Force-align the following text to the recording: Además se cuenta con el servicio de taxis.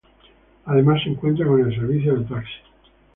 Además 0.65 1.03
se 1.03 1.13
cuenta 1.15 1.45
con 1.45 1.59
el 1.59 1.75
servicio 1.75 2.17
de 2.17 2.25
taxis. 2.25 2.57